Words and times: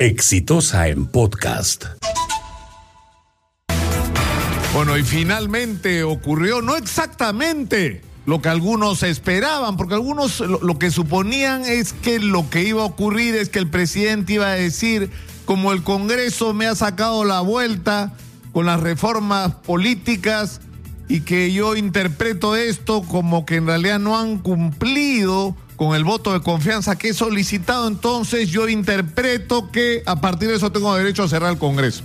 Exitosa 0.00 0.88
en 0.88 1.04
podcast. 1.04 1.84
Bueno, 4.72 4.96
y 4.96 5.02
finalmente 5.02 6.04
ocurrió, 6.04 6.62
no 6.62 6.74
exactamente 6.76 8.00
lo 8.24 8.40
que 8.40 8.48
algunos 8.48 9.02
esperaban, 9.02 9.76
porque 9.76 9.92
algunos 9.92 10.40
lo, 10.40 10.58
lo, 10.62 10.78
que 10.78 10.90
suponían 10.90 11.66
es 11.66 11.92
que 11.92 12.18
lo 12.18 12.48
que 12.48 12.62
iba 12.62 12.80
a 12.80 12.86
ocurrir 12.86 13.34
es 13.34 13.50
que 13.50 13.58
el 13.58 13.68
presidente 13.68 14.32
iba 14.32 14.46
a 14.46 14.54
decir, 14.54 15.10
como 15.44 15.70
el 15.70 15.82
Congreso 15.82 16.54
me 16.54 16.66
ha 16.66 16.74
sacado 16.74 17.26
la 17.26 17.42
vuelta 17.42 18.14
con 18.52 18.64
las 18.64 18.80
reformas 18.80 19.54
políticas 19.56 20.62
y 21.10 21.22
que 21.22 21.52
yo 21.52 21.74
interpreto 21.74 22.54
esto 22.54 23.02
como 23.02 23.44
que 23.44 23.56
en 23.56 23.66
realidad 23.66 23.98
no 23.98 24.16
han 24.16 24.38
cumplido 24.38 25.56
con 25.74 25.96
el 25.96 26.04
voto 26.04 26.32
de 26.32 26.40
confianza 26.40 26.96
que 26.96 27.08
he 27.08 27.14
solicitado, 27.14 27.88
entonces 27.88 28.48
yo 28.48 28.68
interpreto 28.68 29.72
que 29.72 30.04
a 30.06 30.20
partir 30.20 30.50
de 30.50 30.54
eso 30.54 30.70
tengo 30.70 30.94
derecho 30.94 31.24
a 31.24 31.28
cerrar 31.28 31.50
el 31.50 31.58
Congreso. 31.58 32.04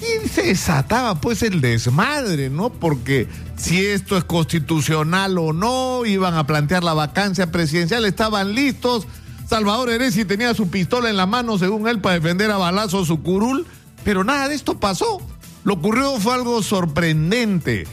Y 0.00 0.28
se 0.28 0.42
desataba 0.42 1.20
pues 1.20 1.44
el 1.44 1.60
desmadre, 1.60 2.50
¿no? 2.50 2.70
Porque 2.70 3.28
si 3.56 3.86
esto 3.86 4.16
es 4.16 4.24
constitucional 4.24 5.38
o 5.38 5.52
no, 5.52 6.04
iban 6.04 6.34
a 6.34 6.44
plantear 6.44 6.82
la 6.82 6.92
vacancia 6.92 7.52
presidencial, 7.52 8.04
estaban 8.04 8.56
listos. 8.56 9.06
Salvador 9.48 9.90
Eresi 9.90 10.24
tenía 10.24 10.54
su 10.54 10.70
pistola 10.70 11.08
en 11.08 11.16
la 11.16 11.26
mano, 11.26 11.56
según 11.56 11.86
él, 11.86 12.00
para 12.00 12.16
defender 12.16 12.50
a 12.50 12.56
balazo 12.56 13.04
su 13.04 13.22
curul, 13.22 13.64
pero 14.02 14.24
nada 14.24 14.48
de 14.48 14.56
esto 14.56 14.80
pasó. 14.80 15.20
Lo 15.62 15.74
ocurrido 15.74 16.18
fue 16.18 16.34
algo 16.34 16.64
sorprendente. 16.64 17.86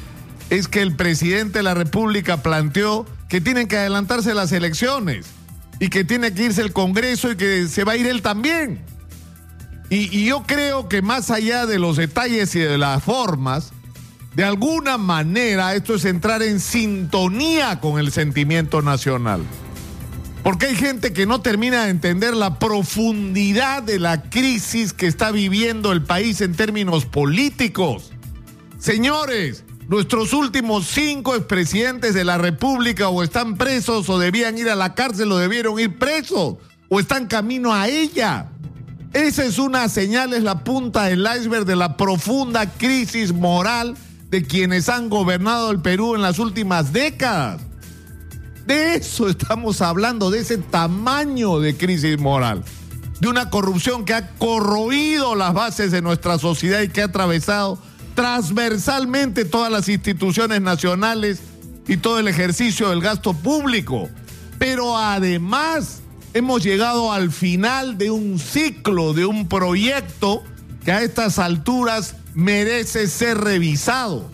Es 0.51 0.67
que 0.67 0.81
el 0.81 0.97
presidente 0.97 1.59
de 1.59 1.63
la 1.63 1.73
República 1.73 2.43
planteó 2.43 3.07
que 3.29 3.39
tienen 3.39 3.69
que 3.69 3.77
adelantarse 3.77 4.33
las 4.33 4.51
elecciones 4.51 5.25
y 5.79 5.87
que 5.87 6.03
tiene 6.03 6.33
que 6.33 6.43
irse 6.43 6.61
el 6.61 6.73
Congreso 6.73 7.31
y 7.31 7.37
que 7.37 7.69
se 7.69 7.85
va 7.85 7.93
a 7.93 7.97
ir 7.97 8.05
él 8.05 8.21
también. 8.21 8.83
Y, 9.89 10.15
y, 10.15 10.25
yo 10.25 10.43
creo 10.43 10.89
que 10.89 11.01
más 11.01 11.31
allá 11.31 11.65
de 11.65 11.79
los 11.79 11.95
detalles 11.95 12.53
y 12.55 12.59
de 12.59 12.77
las 12.77 13.01
formas, 13.01 13.71
de 14.35 14.43
alguna 14.43 14.97
manera 14.97 15.73
esto 15.73 15.95
es 15.95 16.03
entrar 16.03 16.43
en 16.43 16.59
sintonía 16.59 17.79
con 17.79 17.97
el 17.97 18.11
sentimiento 18.11 18.81
nacional. 18.81 19.41
Porque 20.43 20.65
hay 20.65 20.75
gente 20.75 21.13
que 21.13 21.25
no 21.25 21.39
termina 21.39 21.85
de 21.85 21.91
entender 21.91 22.35
la 22.35 22.59
profundidad 22.59 23.83
de 23.83 23.99
la 23.99 24.23
crisis 24.23 24.91
que 24.91 25.07
está 25.07 25.31
viviendo 25.31 25.93
el 25.93 26.03
país 26.03 26.41
en 26.41 26.55
términos 26.55 27.05
políticos. 27.05 28.11
Señores, 28.79 29.63
Nuestros 29.91 30.31
últimos 30.31 30.87
cinco 30.87 31.35
expresidentes 31.35 32.13
de 32.13 32.23
la 32.23 32.37
República 32.37 33.09
o 33.09 33.23
están 33.23 33.57
presos 33.57 34.07
o 34.07 34.17
debían 34.17 34.57
ir 34.57 34.69
a 34.69 34.75
la 34.75 34.95
cárcel 34.95 35.29
o 35.33 35.37
debieron 35.37 35.77
ir 35.81 35.99
presos 35.99 36.55
o 36.87 36.99
están 37.01 37.27
camino 37.27 37.73
a 37.73 37.89
ella. 37.89 38.51
Esa 39.11 39.43
es 39.43 39.59
una 39.59 39.89
señal, 39.89 40.31
es 40.31 40.43
la 40.43 40.63
punta 40.63 41.03
del 41.03 41.27
iceberg 41.37 41.65
de 41.65 41.75
la 41.75 41.97
profunda 41.97 42.71
crisis 42.71 43.33
moral 43.33 43.97
de 44.29 44.43
quienes 44.43 44.87
han 44.87 45.09
gobernado 45.09 45.71
el 45.71 45.81
Perú 45.81 46.15
en 46.15 46.21
las 46.21 46.39
últimas 46.39 46.93
décadas. 46.93 47.59
De 48.65 48.95
eso 48.95 49.27
estamos 49.27 49.81
hablando, 49.81 50.31
de 50.31 50.39
ese 50.39 50.57
tamaño 50.57 51.59
de 51.59 51.75
crisis 51.75 52.17
moral, 52.17 52.63
de 53.19 53.27
una 53.27 53.49
corrupción 53.49 54.05
que 54.05 54.13
ha 54.13 54.29
corroído 54.37 55.35
las 55.35 55.53
bases 55.53 55.91
de 55.91 56.01
nuestra 56.01 56.39
sociedad 56.39 56.79
y 56.79 56.87
que 56.87 57.01
ha 57.01 57.05
atravesado 57.07 57.90
transversalmente 58.13 59.45
todas 59.45 59.71
las 59.71 59.89
instituciones 59.89 60.61
nacionales 60.61 61.39
y 61.87 61.97
todo 61.97 62.19
el 62.19 62.27
ejercicio 62.27 62.89
del 62.89 63.01
gasto 63.01 63.33
público. 63.33 64.09
Pero 64.59 64.97
además 64.97 66.01
hemos 66.33 66.63
llegado 66.63 67.11
al 67.11 67.31
final 67.31 67.97
de 67.97 68.11
un 68.11 68.39
ciclo, 68.39 69.13
de 69.13 69.25
un 69.25 69.47
proyecto 69.47 70.43
que 70.85 70.91
a 70.91 71.01
estas 71.01 71.39
alturas 71.39 72.15
merece 72.33 73.07
ser 73.07 73.37
revisado. 73.37 74.29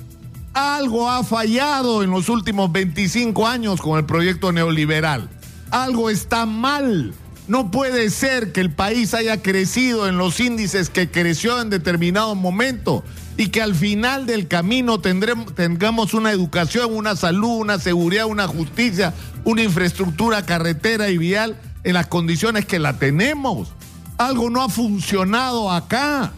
Algo 0.54 1.10
ha 1.10 1.24
fallado 1.24 2.04
en 2.04 2.10
los 2.10 2.30
últimos 2.30 2.72
25 2.72 3.48
años 3.48 3.82
con 3.82 3.98
el 3.98 4.06
proyecto 4.06 4.52
neoliberal. 4.52 5.30
Algo 5.70 6.10
está 6.10 6.46
mal. 6.46 7.14
No 7.48 7.72
puede 7.72 8.10
ser 8.10 8.52
que 8.52 8.62
el 8.62 8.72
país 8.72 9.14
haya 9.14 9.42
crecido 9.42 10.08
en 10.08 10.18
los 10.18 10.40
índices 10.40 10.90
que 10.90 11.10
creció 11.10 11.62
en 11.62 11.70
determinado 11.70 12.36
momento 12.36 13.04
y 13.38 13.50
que 13.50 13.62
al 13.62 13.76
final 13.76 14.26
del 14.26 14.48
camino 14.48 15.00
tendremos, 15.00 15.54
tengamos 15.54 16.16
una 16.16 16.32
educación, 16.32 16.90
una 16.92 17.16
salud, 17.16 17.60
una 17.60 17.78
seguridad, 17.78 18.26
una 18.26 18.48
justicia, 18.48 19.14
una 19.46 19.62
infraestructura 19.62 20.44
carretera 20.46 21.10
y 21.10 21.20
vial 21.20 21.56
en 21.84 21.94
las 21.94 22.08
condiciones 22.08 22.66
que 22.66 22.80
la 22.80 22.98
tenemos. 22.98 23.70
Algo 24.18 24.50
no 24.50 24.64
ha 24.64 24.70
funcionado 24.70 25.72
acá. 25.72 26.34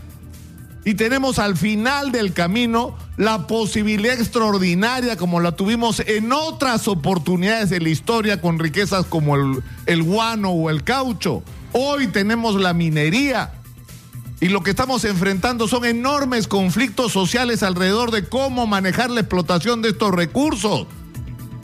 Y 0.83 0.95
tenemos 0.95 1.39
al 1.39 1.55
final 1.55 2.11
del 2.11 2.33
camino 2.33 2.97
la 3.15 3.47
posibilidad 3.47 4.19
extraordinaria 4.19 5.15
como 5.17 5.39
la 5.39 5.53
tuvimos 5.53 6.01
en 6.01 6.31
otras 6.33 6.87
oportunidades 6.87 7.69
de 7.69 7.79
la 7.79 7.89
historia 7.89 8.41
con 8.41 8.59
riquezas 8.59 9.05
como 9.05 9.35
el, 9.35 9.63
el 9.85 10.03
guano 10.03 10.51
o 10.51 10.69
el 10.69 10.83
caucho. 10.83 11.43
Hoy 11.71 12.07
tenemos 12.07 12.55
la 12.55 12.73
minería 12.73 13.58
y 14.41 14.47
lo 14.47 14.63
que 14.63 14.69
estamos 14.69 15.03
enfrentando 15.03 15.67
son 15.67 15.85
enormes 15.85 16.47
conflictos 16.47 17.11
sociales 17.11 17.61
alrededor 17.61 18.11
de 18.11 18.27
cómo 18.27 18.67
manejar 18.67 19.09
la 19.09 19.19
explotación 19.19 19.81
de 19.81 19.89
estos 19.89 20.11
recursos. 20.11 20.87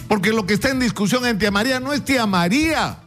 Porque 0.10 0.34
lo 0.34 0.46
que 0.46 0.56
está 0.56 0.70
en 0.70 0.80
discusión 0.80 1.26
en 1.26 1.40
Tía 1.40 1.52
María 1.52 1.80
no 1.80 1.94
es 1.94 2.04
Tía 2.04 2.26
María, 2.26 3.00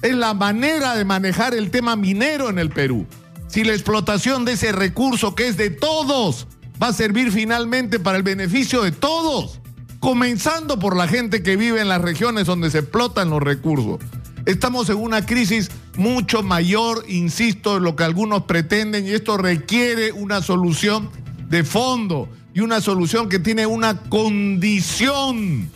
es 0.00 0.14
la 0.14 0.32
manera 0.32 0.94
de 0.94 1.04
manejar 1.04 1.54
el 1.54 1.70
tema 1.70 1.96
minero 1.96 2.48
en 2.48 2.58
el 2.58 2.70
Perú. 2.70 3.06
Si 3.48 3.64
la 3.64 3.72
explotación 3.72 4.44
de 4.44 4.52
ese 4.52 4.70
recurso 4.70 5.34
que 5.34 5.48
es 5.48 5.56
de 5.56 5.70
todos 5.70 6.46
va 6.82 6.88
a 6.88 6.92
servir 6.92 7.32
finalmente 7.32 7.98
para 7.98 8.16
el 8.16 8.22
beneficio 8.22 8.82
de 8.82 8.92
todos, 8.92 9.60
comenzando 9.98 10.78
por 10.78 10.96
la 10.96 11.08
gente 11.08 11.42
que 11.42 11.56
vive 11.56 11.80
en 11.80 11.88
las 11.88 12.00
regiones 12.00 12.46
donde 12.46 12.70
se 12.70 12.78
explotan 12.78 13.28
los 13.28 13.42
recursos. 13.42 13.98
Estamos 14.46 14.88
en 14.88 14.96
una 14.96 15.26
crisis 15.26 15.70
mucho 15.96 16.42
mayor, 16.42 17.04
insisto, 17.08 17.74
de 17.74 17.80
lo 17.80 17.96
que 17.96 18.04
algunos 18.04 18.44
pretenden, 18.44 19.06
y 19.06 19.10
esto 19.10 19.36
requiere 19.36 20.12
una 20.12 20.42
solución 20.42 21.10
de 21.48 21.64
fondo 21.64 22.28
y 22.54 22.60
una 22.60 22.80
solución 22.80 23.28
que 23.28 23.38
tiene 23.38 23.66
una 23.66 23.98
condición. 23.98 25.68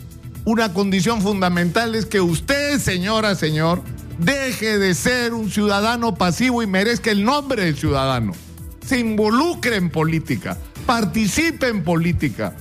Una 0.45 0.73
condición 0.73 1.21
fundamental 1.21 1.95
es 1.95 2.05
que 2.05 2.21
usted, 2.21 2.79
señora, 2.79 3.35
señor, 3.35 3.81
deje 4.19 4.77
de 4.77 4.93
ser 4.93 5.33
un 5.33 5.49
ciudadano 5.49 6.15
pasivo 6.15 6.61
y 6.63 6.67
merezca 6.67 7.11
el 7.11 7.23
nombre 7.23 7.65
de 7.65 7.73
ciudadano. 7.73 8.33
Se 8.85 8.99
involucre 8.99 9.75
en 9.75 9.89
política, 9.89 10.57
participe 10.85 11.67
en 11.67 11.83
política. 11.83 12.55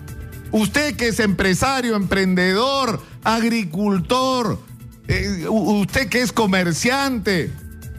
Usted 0.51 0.97
que 0.97 1.09
es 1.09 1.21
empresario, 1.21 1.97
emprendedor, 1.97 3.01
agricultor, 3.23 4.59
eh, 5.09 5.47
usted 5.49 6.09
que 6.09 6.23
es 6.23 6.33
comerciante, 6.33 7.51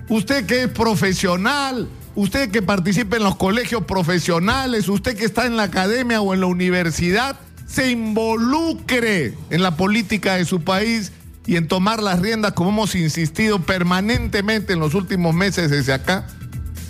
usted 0.09 0.45
que 0.45 0.63
es 0.63 0.69
profesional, 0.69 1.87
usted 2.15 2.49
que 2.49 2.61
participa 2.61 3.17
en 3.17 3.23
los 3.23 3.35
colegios 3.35 3.85
profesionales, 3.85 4.89
usted 4.89 5.15
que 5.15 5.25
está 5.25 5.45
en 5.45 5.57
la 5.57 5.63
academia 5.63 6.21
o 6.21 6.33
en 6.33 6.39
la 6.39 6.47
universidad, 6.47 7.37
se 7.67 7.91
involucre 7.91 9.33
en 9.49 9.61
la 9.61 9.75
política 9.75 10.35
de 10.35 10.45
su 10.45 10.61
país 10.61 11.11
y 11.45 11.57
en 11.57 11.67
tomar 11.67 12.01
las 12.01 12.21
riendas, 12.21 12.53
como 12.53 12.71
hemos 12.71 12.95
insistido 12.95 13.59
permanentemente 13.59 14.73
en 14.73 14.79
los 14.79 14.95
últimos 14.95 15.35
meses 15.35 15.69
desde 15.69 15.93
acá, 15.93 16.25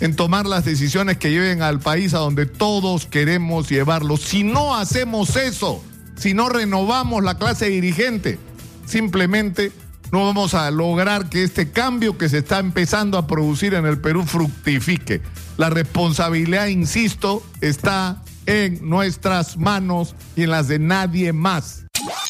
en 0.00 0.16
tomar 0.16 0.46
las 0.46 0.64
decisiones 0.64 1.18
que 1.18 1.30
lleven 1.30 1.62
al 1.62 1.80
país 1.80 2.14
a 2.14 2.18
donde 2.18 2.46
todos 2.46 3.06
queremos 3.06 3.68
llevarlo. 3.68 4.16
Si 4.16 4.44
no 4.44 4.76
hacemos 4.76 5.36
eso, 5.36 5.82
si 6.16 6.32
no 6.32 6.48
renovamos 6.48 7.22
la 7.22 7.36
clase 7.36 7.68
dirigente, 7.68 8.38
simplemente 8.86 9.72
no 10.12 10.24
vamos 10.24 10.54
a 10.54 10.70
lograr 10.70 11.28
que 11.28 11.42
este 11.42 11.70
cambio 11.70 12.16
que 12.16 12.28
se 12.28 12.38
está 12.38 12.58
empezando 12.58 13.18
a 13.18 13.26
producir 13.26 13.74
en 13.74 13.86
el 13.86 14.00
Perú 14.00 14.24
fructifique. 14.24 15.20
La 15.56 15.70
responsabilidad, 15.70 16.66
insisto, 16.66 17.42
está 17.60 18.22
en 18.46 18.88
nuestras 18.88 19.56
manos 19.56 20.14
y 20.36 20.44
en 20.44 20.50
las 20.50 20.68
de 20.68 20.78
nadie 20.78 21.32
más. 21.32 21.84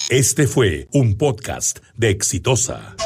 Este 0.08 0.46
fue 0.46 0.88
un 0.92 1.16
podcast 1.16 1.80
de 1.96 2.10
Exitosa. 2.10 2.96